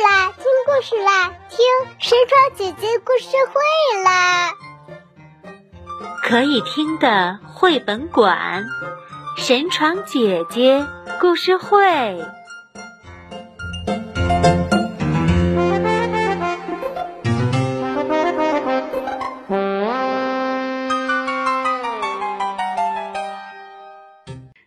[0.00, 1.58] 啦，听故事啦，听
[1.98, 4.54] 神床姐姐故事会啦！
[6.22, 8.64] 可以听的绘本馆，
[9.36, 10.86] 神床姐姐
[11.20, 12.22] 故事会。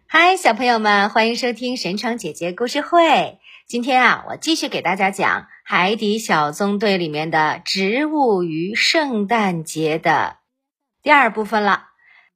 [0.08, 3.40] 嗨，小朋友们，欢迎收听神床姐姐故事会。
[3.72, 10.40] 今天啊，我继续给大家讲《海底小纵队》里面的植物与圣诞节的
[11.02, 11.86] 第二部分了。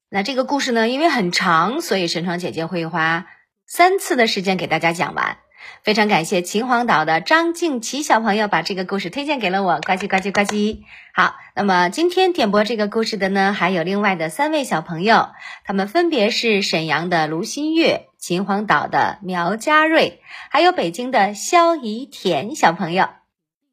[0.08, 3.27] 那这个故事呢，因为很长，所以神窗姐姐会花
[3.67, 5.39] 三次的时间给大家讲完。
[5.84, 10.83] 非常感谢秦皇岛的张静琪小朋友把这个故事推荐给了我，呱唧呱唧呱唧。
[11.13, 15.31] 好，那么今天点播这个故事的呢，还有另外的三位小朋友，
[15.66, 23.08] 他们分别是沈阳的卢新月、秦皇岛的苗家瑞，还有北京的肖怡田小朋友。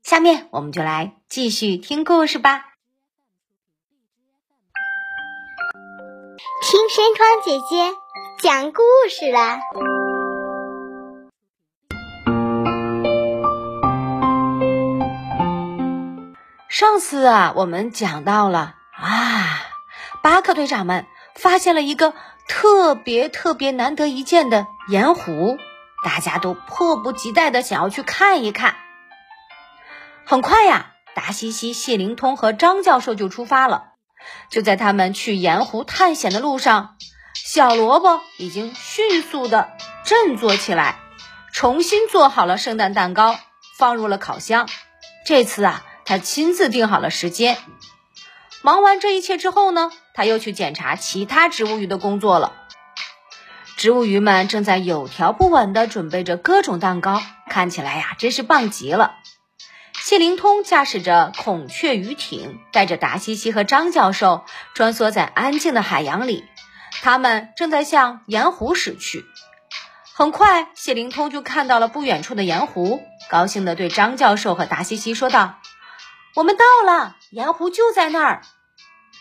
[0.02, 2.62] 下面我们就来继续听故事吧，
[6.60, 7.94] 听山窗姐姐
[8.42, 9.58] 讲故事了。
[16.68, 19.62] 上次啊，我们讲到了啊，
[20.22, 22.12] 巴克队长们发现了一个
[22.48, 25.56] 特别特别难得一见的盐湖，
[26.04, 28.76] 大家都迫不及待的想要去看一看。
[30.24, 33.90] 很快呀，达西西、谢灵通和张教授就出发了。
[34.50, 36.96] 就在他们去盐湖探险的路上，
[37.34, 39.72] 小萝卜已经迅速的
[40.04, 41.00] 振作起来，
[41.52, 43.38] 重新做好了圣诞蛋糕，
[43.78, 44.68] 放入了烤箱。
[45.26, 45.84] 这次啊。
[46.04, 47.56] 他亲自定好了时间，
[48.60, 52.52] 忙完这一切之后呢，他又去检查其他植物鱼的工作了。
[53.76, 59.16] 植物鱼们正在有条不紊地准备着各种蛋糕，看起来呀，真是棒极了。
[59.94, 66.44] 谢灵通驾驶着孔雀鱼艇，带着达西西和张教授穿梭在安静的海洋里，
[67.02, 69.24] 他们正在向盐湖驶去。
[70.12, 75.58] 很快，谢灵通就看到了不远处的盐湖，高兴地对张教授和达西西说道。
[76.34, 78.42] 我们到了，盐湖就在那儿。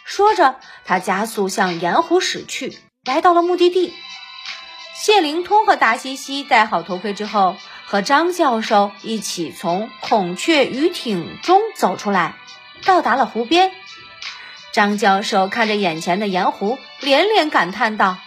[0.03, 3.94] 说着，他加速向盐湖驶去，来到了目的地。
[4.95, 12.35] 谢灵通和达西西戴好头盔之后，和张教授一起从孔雀鱼艇中走出来，
[12.85, 13.72] 到达了湖边。
[14.73, 18.17] 张教授看着眼前的盐湖，连连感叹道：“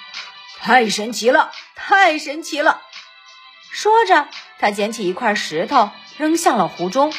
[0.60, 2.82] 太神奇了，太神奇了！”
[3.70, 7.12] 说着，他捡起一块石头扔向了湖中。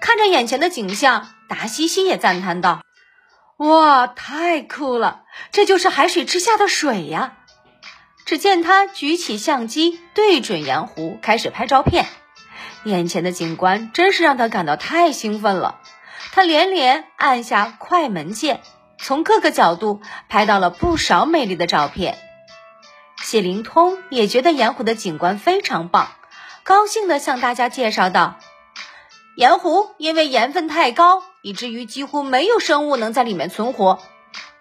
[0.00, 2.82] 看着眼前的景象，达西西也赞叹道
[3.58, 5.22] ：“哇，太酷了！
[5.50, 7.34] 这就是海水之下的水呀！”
[8.24, 12.06] 只见他举起相机，对准盐湖，开始拍照片。
[12.84, 15.80] 眼前的景观真是让他感到太兴奋了。
[16.32, 18.60] 他连连按下快门键，
[18.98, 22.16] 从各个角度拍到了不少美丽的照片。
[23.22, 26.12] 谢灵通也觉得盐湖的景观非常棒，
[26.64, 28.38] 高兴地向大家介绍道。
[29.36, 34.02] 盐湖因为盐分太高，以至于几乎没有生物能在里面存活。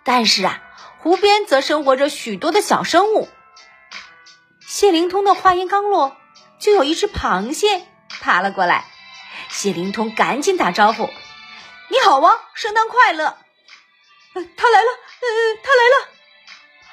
[0.04, 0.62] 但是啊，
[1.00, 3.30] 湖边则生活着许多的小生物。
[4.68, 6.18] 谢灵通的话音刚落，
[6.60, 8.86] 就有一只螃蟹爬了过来。
[9.50, 11.10] 谢灵通赶紧打招呼
[11.90, 13.38] ：“你好啊，圣诞快乐！”
[14.34, 14.88] 呃，他来了，
[15.22, 15.28] 呃，
[15.62, 16.08] 他来了。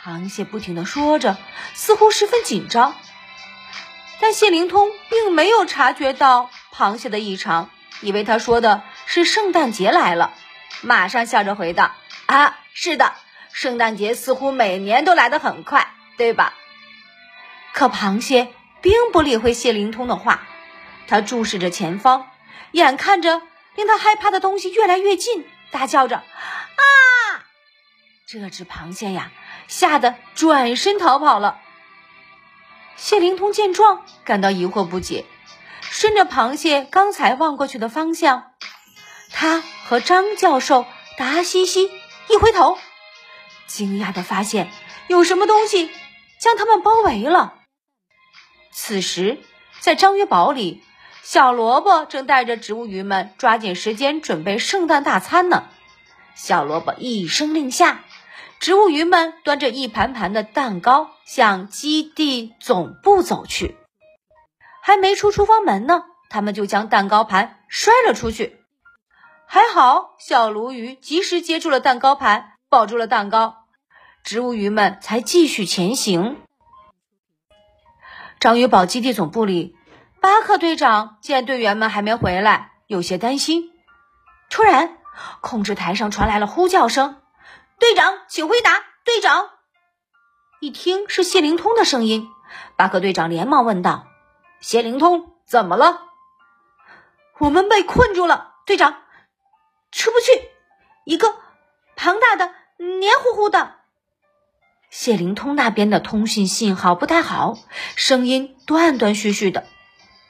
[0.03, 1.37] 螃蟹不停的说着，
[1.75, 2.95] 似乎十分紧张。
[4.21, 6.51] 但谢灵通并没有察觉到。
[6.75, 7.71] 螃蟹的异常，
[8.03, 10.35] 以为他说的是圣诞节来了，
[10.83, 11.93] 马上笑着回道
[12.29, 13.15] ：“啊，是的，
[13.53, 16.53] 圣诞节似乎每年都来得很快，对吧？”
[17.73, 18.53] 可螃蟹
[18.83, 20.43] 并不理会谢灵通的话，
[21.07, 22.29] 他注视着前方，
[22.73, 23.41] 眼看着
[23.77, 26.85] 令他害怕的东西越来越近，大叫着：“啊！”
[28.29, 29.33] 这只螃蟹呀，
[29.69, 31.59] 吓得转身逃跑了。
[32.95, 35.25] 谢灵通见状，感到疑惑不解。
[35.81, 38.53] 顺着螃蟹刚才望过去的方向，
[39.41, 40.85] 他和张教授、
[41.17, 41.93] 达西西
[42.29, 42.77] 一回头，
[43.69, 44.69] 惊讶的发现
[45.07, 45.93] 有什么东西
[46.41, 47.55] 将他们包围了。
[48.73, 49.39] 此时，
[49.79, 50.83] 在章鱼堡里，
[51.23, 55.69] 小萝卜正带着植物鱼们抓紧时间准备圣诞大餐呢。
[56.35, 58.05] 小萝卜一声令下，
[58.59, 63.77] 植物鱼们端着一盘盘的蛋糕向基地总部走去。
[64.83, 68.58] 还没出厨房门呢，他们就将蛋糕盘摔了出去。
[69.51, 73.65] 还好，小鲈鱼及时接住了蛋糕盘，保住了蛋糕，
[74.23, 76.37] 植物鱼们才继续前行。
[78.39, 79.75] 章鱼堡基地总部里，
[80.21, 83.73] 巴克队长见队员们还没回来，有些担心。
[84.51, 84.99] 突然，
[85.41, 87.23] 控制台上传来了呼叫声
[87.81, 89.49] ：“队长，请回答！”队长
[90.61, 92.29] 一听是谢灵通的声音，
[92.77, 94.09] 巴克队长连忙问道
[94.61, 96.03] ：“谢灵通，怎么了
[97.41, 98.99] ？”“我们被困住了，队长，
[99.91, 100.51] 出不去。
[101.05, 101.35] 一个
[101.97, 103.77] 庞大的、黏糊糊的。”
[104.91, 107.59] 谢灵通那边的通讯信号不太好，
[107.95, 109.67] 声音断断续续的。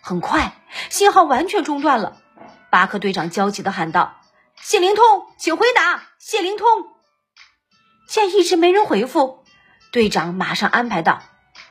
[0.01, 0.61] 很快，
[0.91, 2.21] 信号完全中断了。
[2.71, 4.21] 巴克队长焦急的喊道
[4.61, 5.05] ：“谢灵通，
[5.39, 6.09] 请回答！
[6.19, 6.67] 谢灵通！”
[8.09, 9.45] 见一直没人回复，
[9.93, 11.23] 队长马上安排道：“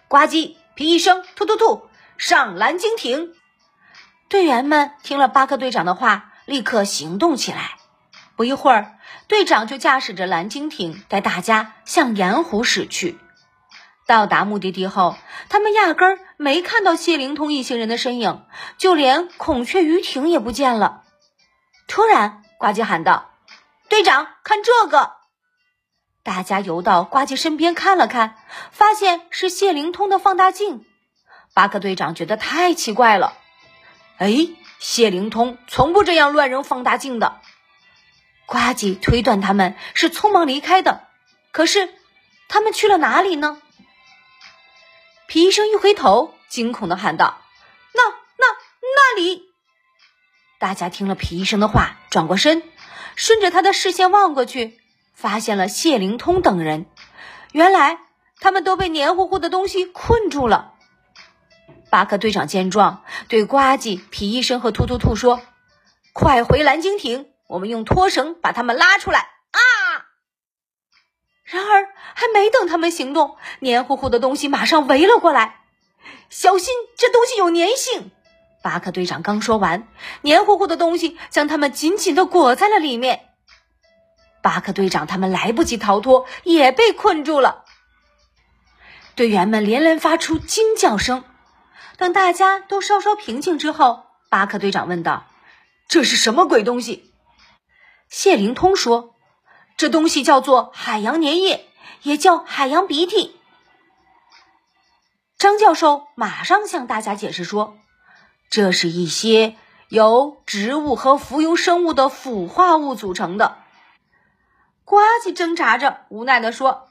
[0.07, 3.33] 呱唧、皮医生、突突兔上蓝鲸艇。”
[4.29, 7.77] 队员们听了巴克队长的话，立刻行动起来。
[8.35, 8.97] 不一会儿，
[9.27, 13.19] 队长就驾驶着蓝鲸艇带大家向盐湖驶去。
[14.05, 15.17] 到达目的地后，
[15.49, 18.45] 他们压根儿没看到谢灵通一行人的身影，
[18.77, 21.03] 就连孔雀鱼艇也不见了。
[21.87, 23.31] 突然，呱唧喊道
[23.89, 25.17] ：“队长，看这个！”
[26.23, 28.37] 大家游到呱唧身边看了看，
[28.71, 30.85] 发现是谢灵通的放大镜。
[31.53, 33.33] 巴克队长觉得太奇怪了。
[34.17, 34.31] 哎，
[34.79, 37.41] 谢灵通从不这样乱扔放大镜的。
[38.45, 41.07] 呱唧推断他们是匆忙离开的，
[41.51, 41.89] 可是
[42.47, 43.61] 他们去了哪里呢？
[45.27, 47.41] 皮医生一回头，惊恐的喊道
[47.93, 48.01] ：“那、
[48.37, 48.45] 那、
[48.81, 49.43] 那里！”
[50.57, 52.63] 大家听了皮医生的话，转过身，
[53.15, 54.79] 顺着他的视线望过去，
[55.13, 56.85] 发现了谢灵通等人。
[57.51, 57.99] 原来
[58.39, 60.75] 他们都被黏糊糊的东西困住了。
[61.89, 65.41] 巴克队长见状，对呱唧、皮医生和突突兔说
[66.13, 69.59] ：“快回蓝鲸艇！”我们用拖绳把他们拉出来啊！
[71.45, 75.61] 然而还没等他们行动，黏糊糊的东西马上围了过来。
[76.29, 78.11] 小心，这东西有粘性！
[78.61, 79.87] 巴克队长刚说完，
[80.21, 83.29] 黏糊糊的东西将他们紧紧的裹在了里面。
[84.41, 87.63] 巴克队长他们来不及逃脱，也被困住了。
[89.15, 91.23] 队员们连连发出惊叫声。
[91.97, 95.25] 等大家都稍稍平静之后，巴克队长问道
[95.89, 97.11] ：“这是什么鬼东西？”
[98.07, 99.15] 谢灵通说
[99.75, 101.67] ：“这东西叫做海洋粘液，
[102.03, 103.39] 也叫海洋鼻涕。”
[105.37, 107.77] 张教授马上向大家解释说
[108.49, 109.55] ：“这是一些
[109.89, 113.57] 由植物和浮游生物的腐化物组成的。”
[114.85, 116.89] 呱唧挣扎着，无奈地说：“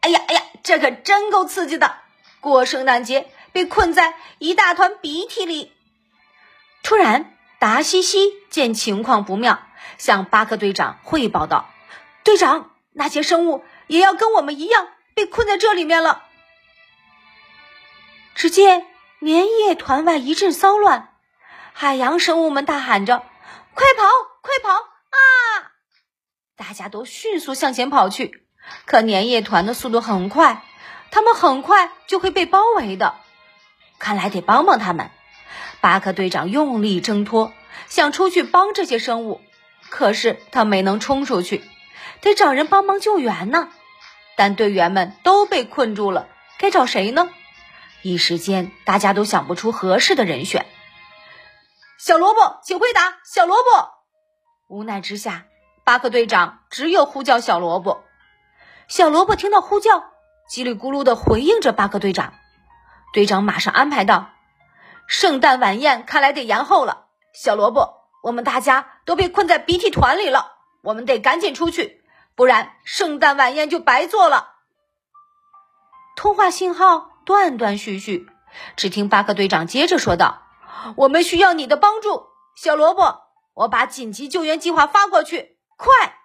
[0.00, 1.96] 哎呀，哎呀，这可真够刺激的！
[2.40, 5.72] 过圣诞节被困在一大团鼻涕里。”
[6.82, 9.62] 突然，达西西见情况不妙。
[9.96, 11.70] 向巴克队长汇报道
[12.22, 16.24] ：“队长，那些生物也要跟我们一样被困在这里面了。”
[18.36, 18.86] 只见
[19.20, 21.14] 粘液团外一阵骚乱，
[21.72, 23.24] 海洋生物们大喊着
[23.74, 24.04] ：“快跑，
[24.40, 25.72] 快跑啊！”
[26.54, 28.46] 大家都迅速向前跑去，
[28.84, 30.62] 可粘液团的速度很快，
[31.10, 33.16] 他们很快就会被包围的。
[33.98, 35.10] 看来得帮帮他们。
[35.80, 37.52] 巴克队长用力挣脱，
[37.88, 39.40] 想出去帮这些生物。
[39.90, 41.64] 可是他没能冲出去，
[42.20, 43.70] 得找人帮忙救援呢。
[44.36, 46.28] 但队员们都被困住了，
[46.58, 47.30] 该找谁呢？
[48.02, 50.66] 一时间，大家都想不出合适的人选。
[51.98, 53.18] 小萝卜，请回答。
[53.24, 53.88] 小萝卜，
[54.68, 55.46] 无奈之下，
[55.84, 58.04] 巴克队长只有呼叫小萝卜。
[58.86, 60.04] 小萝卜听到呼叫，
[60.50, 62.34] 叽里咕噜的回应着巴克队长。
[63.12, 64.30] 队长马上安排道
[65.06, 67.98] ：“圣诞晚宴看来得延后了。”小萝卜。
[68.20, 72.02] 我们大家都被困在鼻涕团里了，我们得赶紧出去，
[72.34, 74.56] 不然圣诞晚宴就白做了。
[76.16, 78.28] 通话信号断断续续，
[78.74, 80.42] 只听巴克队长接着说道
[80.96, 83.22] ：“我们需要你的帮助，小萝卜，
[83.54, 86.18] 我把紧急救援计划发过去，快！”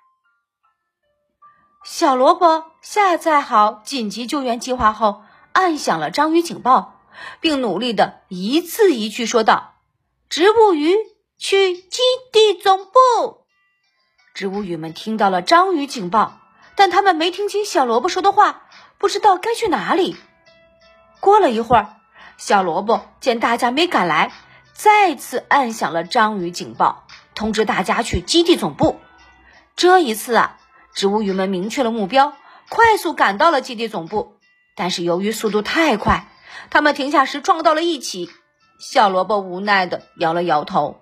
[1.86, 5.24] 小萝卜下载好紧急救援计划后，
[5.54, 7.00] 按响了章鱼警报，
[7.40, 9.76] 并努力的一字一句说道
[10.30, 10.94] ：“植物鱼。”
[11.36, 12.00] 去基
[12.32, 12.92] 地总部，
[14.34, 16.40] 植物鱼们听到了章鱼警报，
[16.76, 18.68] 但他们没听清小萝卜说的话，
[18.98, 20.16] 不知道该去哪里。
[21.20, 21.98] 过了一会儿，
[22.38, 24.32] 小萝卜见大家没赶来，
[24.72, 29.02] 再次按响了章鱼警报，通知大家去基地总部。
[29.76, 30.58] 这一次啊，
[30.94, 32.32] 植物鱼们明确了目标，
[32.70, 34.38] 快速赶到了基地总部。
[34.76, 36.28] 但是由于速度太快，
[36.70, 38.30] 他们停下时撞到了一起。
[38.80, 41.00] 小萝卜无奈的摇了摇头。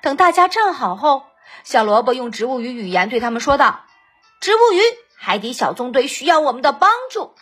[0.00, 1.24] 等大家站好后，
[1.64, 3.80] 小萝卜用植物语语言对他们说道
[4.40, 4.80] ：“植物鱼，
[5.16, 7.34] 海底小纵队需要我们的帮助。”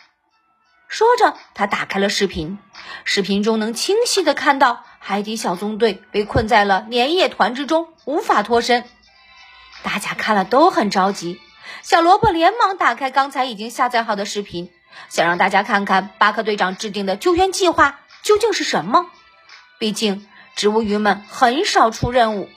[0.89, 2.57] 说着，他打开了视频，
[3.03, 8.85] 视频中能清晰的看到海底小纵队被困在了粘液团之中，无法脱身。
[9.83, 11.39] 大家看了都很着急，
[11.83, 14.71] 小萝卜连忙打开刚才已经下载好的视频，
[15.09, 19.07] 想让大家看看巴克队长制定的救援计划究竟是什么。
[19.79, 22.49] 毕竟植物鱼们很少出任务，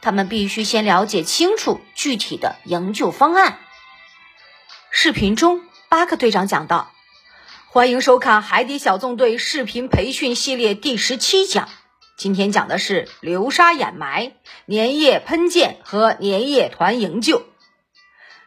[0.00, 3.58] 他们必须先了解清楚具体的营救方案。
[4.90, 6.92] 视频中，巴克队长讲道。
[7.70, 11.68] 欢迎收看《海底小纵队》视频培训系列第十七讲。
[12.16, 14.32] 今天讲的是流沙掩埋、
[14.66, 17.46] 粘液喷溅和粘液团营救。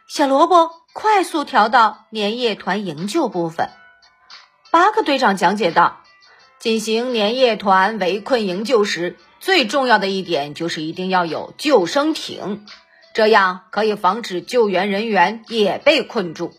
[0.08, 3.70] 小萝卜快速调到粘液团营救部分。
[4.70, 6.02] 巴克队长讲解道：
[6.58, 12.66] 进行粘液团围困营救时，最重要的一点就是一定要有救生艇，
[13.14, 16.52] 这样可以防止救援人员也被困住。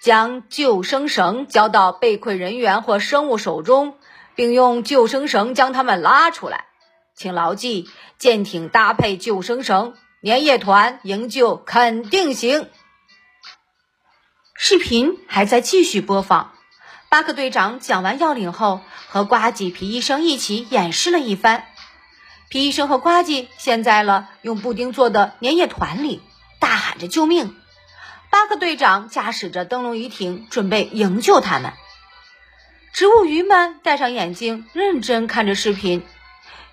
[0.00, 3.96] 将救生绳交到被困人员或生物手中，
[4.34, 6.66] 并用救生绳将它们拉出来。
[7.16, 12.68] 请牢记：舰艇搭配救生绳，粘液团营救肯定行。
[14.56, 16.52] 视频还在继续播放。
[17.08, 21.66] 巴克队长讲完要领后，和呱唧、皮医生一起演示了一番。
[22.48, 26.22] 皮医生和呱唧陷在了用布丁做的粘液团里，
[26.60, 27.54] 大喊着救命。
[28.30, 31.72] 巴克队长驾驶着灯笼鱼艇，准备营救他们。
[32.92, 36.04] 植物鱼们戴上眼镜，认真看着视频。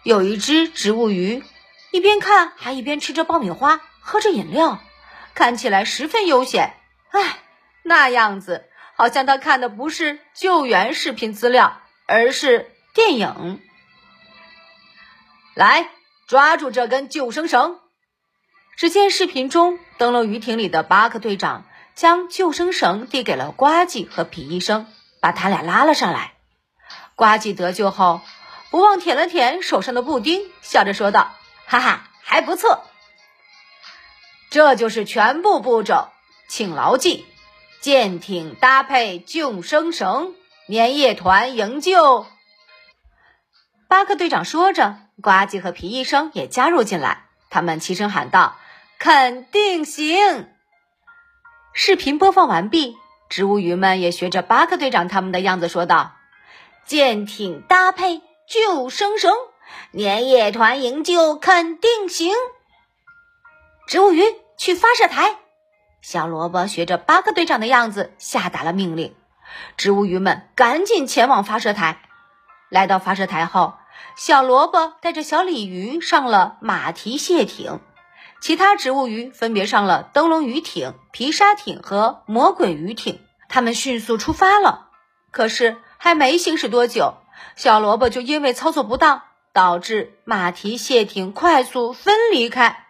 [0.03, 1.43] 有一只植物鱼
[1.91, 4.79] 一边看，还一边吃着爆米花，喝着饮料，
[5.33, 6.73] 看起来十分悠闲。
[7.09, 7.39] 唉，
[7.83, 13.59] 那样子好像他看的不是救援视频资料，而是电影。
[15.55, 15.89] 来，
[16.27, 17.79] 抓住这根救生绳。
[18.77, 24.87] 只见视频中，登陆鱼艇里的巴克队长将救生绳递给了呱唧和皮医生，
[25.19, 26.33] 把他俩拉了上来。
[27.15, 28.21] 呱唧得救后，
[28.69, 31.35] 不忘舔了舔手上的布丁，笑着说道
[31.67, 32.85] ：“哈哈，还不错。”
[34.49, 36.09] 这就是全部步骤，
[36.47, 37.25] 请牢记：
[37.81, 40.35] 舰艇搭配救生绳，
[40.67, 42.27] 粘液团营救。
[43.87, 48.55] 巴克队长说着，呱唧和皮医生也加入进来，他们齐声喊道。
[48.99, 50.47] 肯定行。
[51.73, 52.97] 视频播放完毕，
[53.29, 56.13] 植物鱼们也学着巴克队长他们的样子说道
[56.85, 59.33] ：“舰艇搭配救生绳，
[59.97, 62.31] 粘液团营救肯定行。”
[63.89, 64.23] 植物鱼
[64.59, 65.40] 去发射台。
[66.01, 69.15] 小萝卜学着巴克队长的样子下达了命令。
[69.77, 72.01] 植物鱼们赶紧前往发射台。
[72.69, 73.73] 来到发射台后，
[74.15, 77.79] 小萝卜带着小鲤鱼上了马蹄蟹艇。
[78.39, 84.87] 其他植物鱼分别上了灯笼鱼艇、皮沙艇和魔鬼鱼艇，他们迅速出发了。
[85.29, 87.15] 可是还没行驶多久，
[87.55, 89.21] 小萝卜就因为操作不当，
[89.53, 92.87] 导致马蹄蟹艇快速分离开。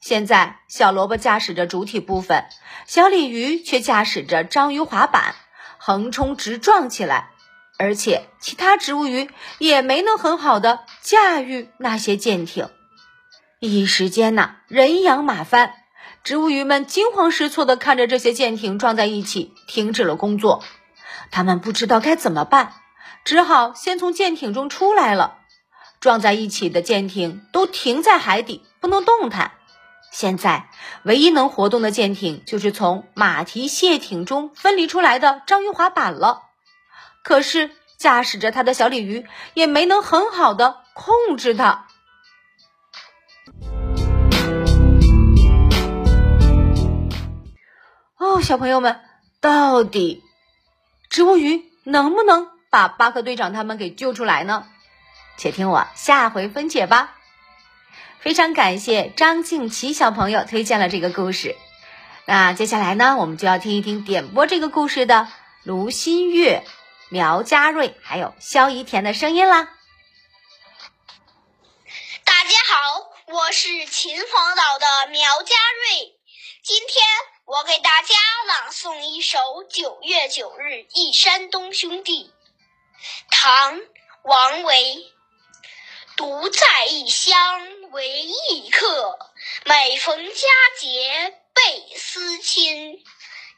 [0.00, 2.44] 现在，小萝卜驾驶着主体部分，
[2.86, 5.34] 小鲤鱼却驾驶着章鱼滑板，
[5.76, 7.30] 横冲直撞起来。
[7.78, 9.28] 而且，其他植物鱼
[9.58, 12.70] 也没能很好的驾驭那些舰艇。
[13.60, 15.74] 一时间呐，人仰马翻，
[16.22, 20.62] 植物鱼们惊慌失措地看着这些舰艇撞在一起，停止了工作。
[21.32, 22.72] 他们不知道该怎么办，
[23.24, 25.38] 只好先从舰艇中出来了。
[26.00, 29.52] 撞在一起的舰艇都停在海底，不能动弹。
[30.10, 30.68] 现在
[31.04, 36.42] 唯一能活动的舰艇，就是从马蹄蟹艇中分离出来的章鱼滑板了。
[37.22, 41.86] 可是驾驶着它的小鲤鱼也没能很好的控制它。
[48.16, 49.00] 哦，小朋友们，
[49.40, 50.24] 到底
[51.08, 54.66] 植物鱼能不能把巴克队长他们给救出来呢？
[55.36, 57.17] 且听我下回分解吧。
[58.20, 61.56] 非常感谢张静琪小朋友推荐了这个故事。
[62.26, 65.28] 那接下来呢，我们就要听一听点播这个故事的
[65.62, 66.64] 卢新月、
[67.08, 69.68] 苗家瑞还有肖怡田的声音啦。
[72.24, 76.14] 大家好，我是秦皇岛的苗家瑞，
[76.62, 77.02] 今天。
[77.48, 78.14] 我给大家
[78.46, 82.24] 朗诵一首《九月九日忆山东兄弟》。
[83.30, 83.76] 唐·
[84.22, 85.14] 王维。
[86.18, 87.38] 独在异乡
[87.92, 89.16] 为异客，
[89.64, 90.34] 每逢佳
[90.76, 93.04] 节倍思亲。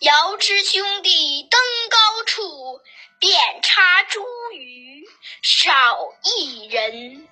[0.00, 2.82] 遥知兄弟登高处，
[3.18, 4.20] 遍插茱
[4.52, 5.06] 萸
[5.42, 7.26] 少一人。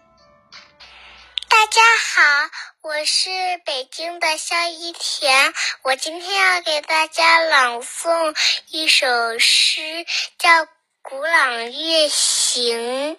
[1.51, 1.83] 大家
[2.15, 3.29] 好，我是
[3.67, 8.35] 北京的肖一田，我今天要给大家朗诵
[8.71, 10.07] 一首诗，
[10.39, 10.49] 叫
[11.03, 13.17] 《古朗月行》。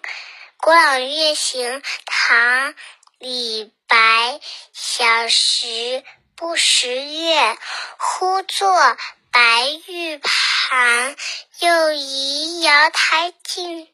[0.62, 2.72] 古朗月行》唐·
[3.18, 4.40] 李白。
[4.74, 6.04] 小时
[6.36, 7.56] 不识月，
[7.96, 8.98] 呼作
[9.30, 9.40] 白
[9.86, 11.16] 玉盘。
[11.60, 13.88] 又疑瑶台镜，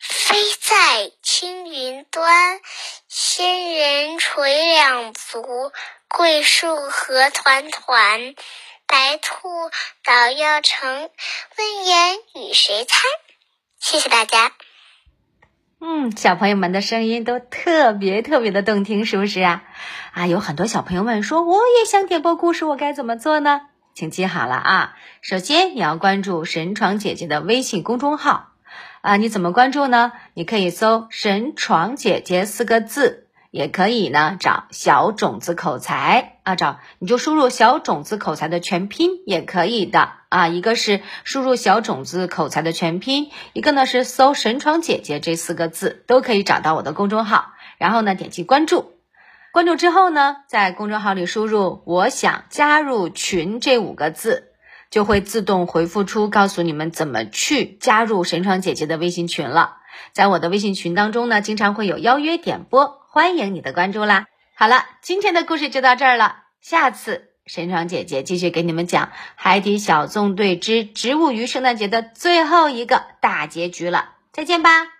[0.00, 2.60] 飞在青云端。
[3.08, 5.72] 仙人垂两足，
[6.08, 8.34] 桂树何团团。
[8.88, 9.70] 白兔
[10.02, 11.08] 捣药成，
[11.56, 13.00] 问言与谁餐？
[13.78, 14.52] 谢谢大家。
[15.82, 19.62] 嗯，小朋友们的声音都特别特别的动听，是不是啊？
[20.12, 23.62] 啊，有很多小朋友们说我也想点播故事，我该怎么做呢？
[23.94, 24.96] 请记好了啊！
[25.22, 28.50] 首先你要关注神床姐姐的微信公众号
[29.00, 30.12] 啊，你怎么关注呢？
[30.34, 40.12] 你可以搜“神床姐姐”四个字，也可以呢找小种子口才啊，找你就输入小种子口才的全拼也可以的。
[40.30, 47.46] 啊，一个是输入小种子口才的全拼，一个呢是搜“神床姐姐”这四个字，都可以找到我的公众号。
[47.78, 48.92] 然后呢，点击关注，
[49.52, 54.52] 关注之后呢，在公众号里输入“我想加入群”这五个字，
[54.88, 59.78] 就会自动回复出告诉你们怎么去加入神床姐姐的微信群了。
[60.12, 64.26] 在我的微信群当中呢，经常会有邀约点播，欢迎你的关注啦。
[64.54, 67.30] 好了，今天的故事就到这儿了，下次。
[67.44, 74.99] 神床姐姐继续给你们讲《海底小纵队之植物鱼圣诞节》的最后一个大结局了，再见吧。